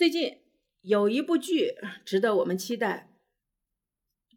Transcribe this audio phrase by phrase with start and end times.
[0.00, 0.38] 最近
[0.80, 1.74] 有一部剧
[2.06, 3.12] 值得我们期待，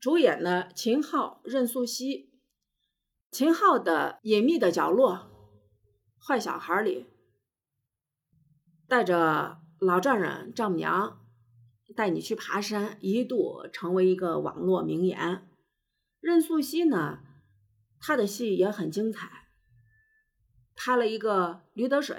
[0.01, 2.28] 主演的秦昊、任素汐。
[3.32, 5.13] 秦昊的《隐秘的角落》
[6.27, 7.05] 《坏小孩》里，
[8.89, 11.25] 带着老丈人丈母娘
[11.95, 15.48] 带你去爬山，一度成为一个网络名言。
[16.20, 17.20] 任素汐呢，
[18.02, 19.48] 她的戏也很精彩，
[20.75, 22.18] 拍了一个《驴得水》，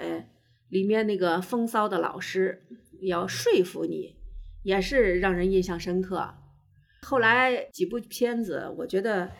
[0.67, 2.65] 里面那个风骚的老师
[3.07, 4.15] 要说服你，
[4.63, 6.35] 也是让人印象深刻。
[7.01, 9.31] 后来几部片子，我觉得。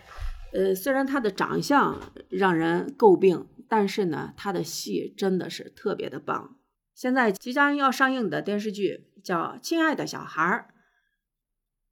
[0.53, 6.57] 呃，虽然他的长相让人诟病，但是呢，他的戏真的是特别的棒。
[6.93, 10.69] 现在即将要上映的电视剧叫《亲爱的小孩儿》，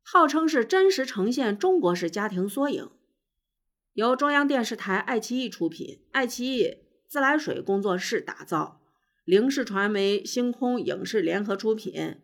[0.02, 2.90] 号称是真实呈现中国式家庭缩影，
[3.92, 6.78] 由中央电视台爱奇艺出品，爱奇艺
[7.10, 8.80] 自来水工作室打造，
[9.24, 12.20] 凌视传媒、星空影视联合出品，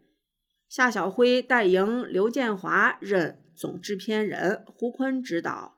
[0.67, 5.77] 夏晓辉、戴莹、刘建华任总制片人，胡坤执导。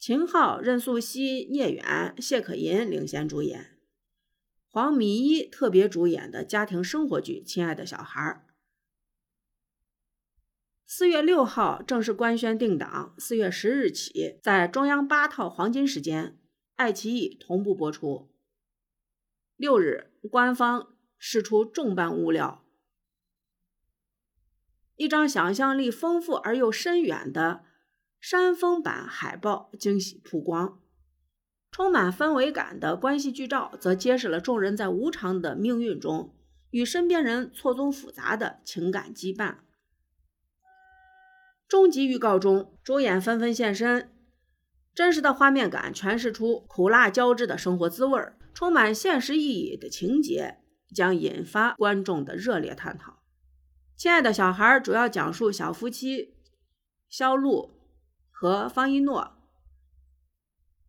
[0.00, 3.76] 秦昊、任素汐、聂远、谢可寅领衔主演，
[4.68, 8.44] 黄米一特别主演的家庭生活剧《亲爱的小孩儿》。
[10.86, 16.38] 四月六号正式官宣定档，四月十日起在中央八套黄金时间、
[16.76, 18.30] 爱奇艺同步播出。
[19.56, 22.64] 六日，官方释出重磅物料，
[24.96, 27.64] 一张想象力丰富而又深远的。
[28.18, 30.80] 山峰版海报惊喜曝光，
[31.70, 36.34] 充满氛围感的关系剧照则揭示了众人在无常的命运中
[36.70, 39.58] 与身边人错综复杂的情感羁绊。
[41.68, 44.12] 终极预告中，主演纷纷现身，
[44.92, 50.56] 真实的画面感诠释出苦辣交织的生活滋味儿，充满现实意义的情节
[50.94, 53.22] 将引发观众的热烈探讨。
[53.94, 56.34] 亲爱的小孩主要讲述小夫妻
[57.08, 57.76] 肖路。
[58.38, 59.32] 和方一诺，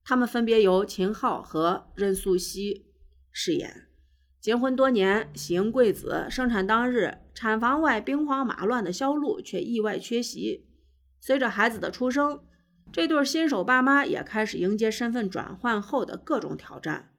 [0.04, 2.84] 他们分别由秦昊和任素汐
[3.32, 3.88] 饰演。
[4.42, 10.68] 结婚多年，喜迎贵子，生产当日，产房外兵荒马乱的肖路却意外缺席。
[11.22, 12.44] 随着孩子的出生，
[12.92, 17.14] 这对新手爸妈也开始迎接身份转换后的各种挑战。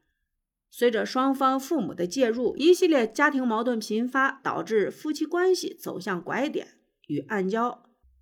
[0.70, 6.74] 随着双方父母的介入，一系列家庭矛盾频发，导致夫妻关系走向拐点
[7.06, 7.78] 与暗礁。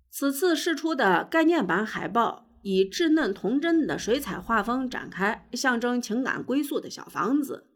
[0.09, 7.67] 此次试出的概念版海报以稚嫩童真的水彩画风展开，象征情感归宿的小房子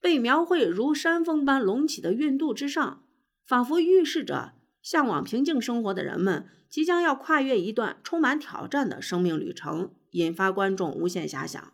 [0.00, 3.04] 被描绘如山峰般隆起的孕肚之上，
[3.46, 11.72] 仿佛预示着向往平静生活的人们即将要跨越一段充满挑战的生命旅程，引发观众无限遐想。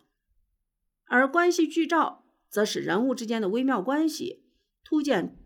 [1.07, 4.45] 而关系剧照则使人物之间的微妙关系
[4.83, 5.37] 突见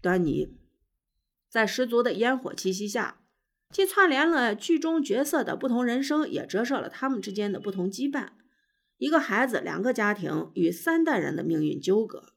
[0.00, 0.56] 端倪，
[1.48, 3.18] 在十足的烟火气息下。
[3.70, 8.32] 既串联了剧中角色的不同人生，也折射了他们之间的不同羁绊。
[8.98, 12.34] 一个孩子，两个家庭与三代人的命运纠葛，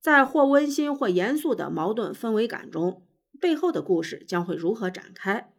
[0.00, 3.06] 在或温馨或严肃的矛盾氛围感中，
[3.40, 5.54] 背后的故事将会如何展开，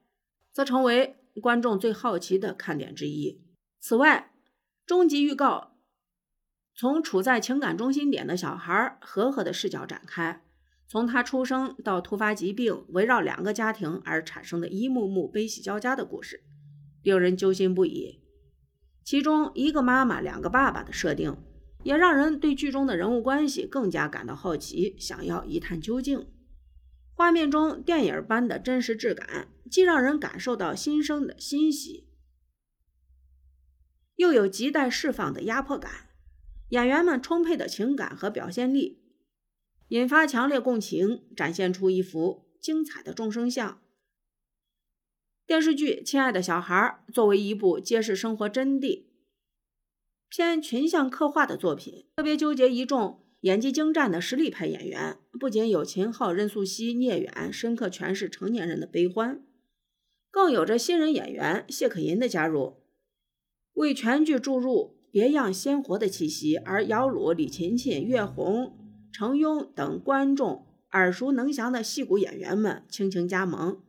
[0.51, 3.41] 则成为观众最好奇的看点之一。
[3.79, 4.33] 此外，
[4.85, 5.74] 终极预告
[6.75, 10.41] 从处在情感中心点的小孩和和的视角展开。
[10.87, 16.43] 从他出生到突发疾病，围绕两个家庭而产生的一幕幕悲喜交加的故事，
[17.01, 18.21] 令人揪心不已。
[19.03, 21.35] 其中一个妈妈两个爸爸的设定，
[21.83, 26.27] 也让人对剧中的人物关系更加感到好奇，想要一探究竟。
[27.13, 32.09] 画面中电影般的真实质感，既让人感受到新生的欣喜，
[34.17, 36.09] 又有亟待释放的压迫感。
[36.69, 39.01] 演员们充沛的情感和表现力。
[39.89, 43.79] 引发强烈共情，展现出一幅精彩的众生相。
[45.45, 49.03] 电视剧《亲爱的小孩》作为一部揭示生活真谛、
[50.27, 55.19] 偏群像刻画的作品，特别纠结一众演技精湛的实力派演员。
[55.39, 59.45] 不仅有秦昊、任素汐、聂远深刻诠释成年人的悲欢，
[60.31, 62.81] 更有着新人演员谢可寅的加入，
[63.73, 66.57] 为全剧注入别样鲜活的气息。
[66.57, 68.77] 而姚鲁、李勤勤、岳红。
[69.13, 73.81] 程庸等观众耳熟能详的戏骨演员们倾情加盟，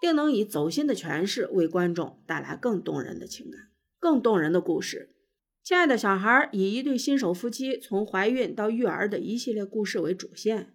[0.00, 3.68] 定能以走心的诠释为观众带来更动人的情感、
[4.00, 5.14] 更动人的故事。
[5.62, 10.74] 亲爱的小孩以一对新手夫妻从怀孕到育儿的一系列故事为主线，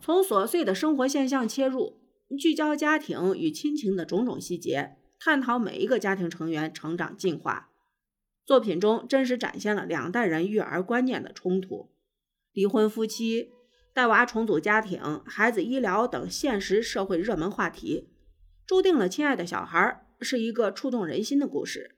[0.00, 2.00] 从琐碎的生活现象切入，
[2.36, 7.68] 聚焦家庭与亲情的种种细节，探讨每一个家庭成员成长进化。
[8.44, 11.92] 作品中真实展现了两代人育儿观念的冲突。
[12.52, 13.50] 离婚夫妻、
[13.94, 18.10] 带娃重组家庭、孩子医疗等现实社会热门话题，
[18.66, 21.96] 注定了《亲爱的小孩》是一个触动人心的故事。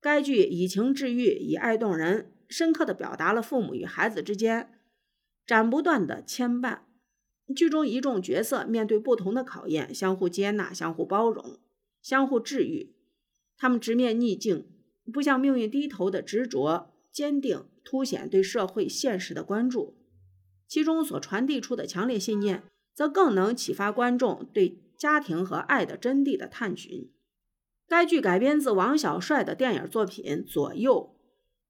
[0.00, 4.78] 该剧以情治愈，以爱动人，深刻地表达了父母与孩子之间
[5.46, 6.80] 斩不断的牵绊。
[7.54, 11.58] 剧中一众角色面对不同的考验，相互接纳、相互包容、
[12.00, 12.94] 相互治愈。
[13.56, 14.68] 他们直面逆境，
[15.12, 19.96] 不向命运低头的执着、坚定，凸显对社会现实的关注。
[20.68, 27.10] 其中所传递出的强烈信念，则更能启发观众对家庭和爱的真谛的探寻。
[27.88, 31.14] 该剧改编自王小帅的电影作品《左右》，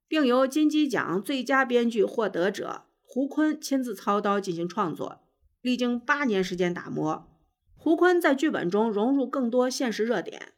[0.08, 5.20] 并由金鸡奖最佳编剧获得者胡坤亲自操刀进行创作。
[5.60, 7.28] 历经八年时间打磨，
[7.74, 10.54] 胡坤在剧本中融入更多现实热点，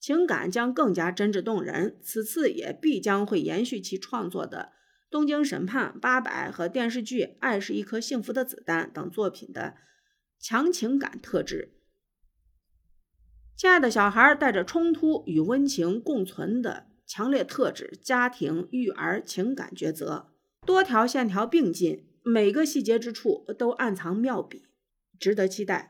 [0.00, 1.98] 情感将更加真挚动人。
[2.02, 4.72] 此次也必将会延续其创作的。
[5.12, 9.74] 《东京审判》八百和电视剧《爱是一颗幸福的子弹》等作品的
[10.38, 11.74] 强情感特质，
[13.56, 20.32] 亲爱的小孩带着冲突与温情共存的强烈特质，家庭、育儿、情感抉择，
[20.64, 24.66] 多条线条并进，每个细节之处都暗藏妙笔，
[25.18, 25.89] 值得期待。